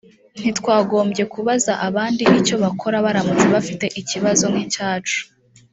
[0.39, 5.19] ntitwagombye kubaza abandi icyo bakora baramutse bafite ikibazo nk icyacu